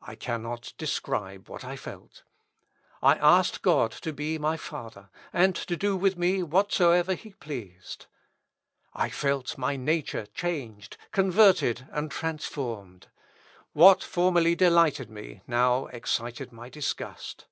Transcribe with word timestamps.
I 0.00 0.14
cannot 0.14 0.74
describe 0.78 1.48
what 1.48 1.64
I 1.64 1.74
felt. 1.74 2.22
I 3.02 3.16
asked 3.16 3.62
God 3.62 3.90
to 3.90 4.12
be 4.12 4.38
my 4.38 4.56
Father, 4.56 5.10
and 5.32 5.56
to 5.56 5.76
do 5.76 5.96
with 5.96 6.16
me 6.16 6.40
whatsoever 6.44 7.14
he 7.14 7.32
pleased. 7.32 8.06
I 8.94 9.10
felt 9.10 9.58
my 9.58 9.74
nature 9.74 10.26
changed, 10.26 10.96
converted, 11.10 11.88
and 11.90 12.12
transformed. 12.12 13.08
What 13.72 14.04
formerly 14.04 14.54
delighted 14.54 15.10
me 15.10 15.42
now 15.48 15.86
excited 15.86 16.52
my 16.52 16.68
disgust. 16.68 17.46